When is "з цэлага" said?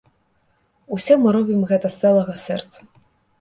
1.97-2.33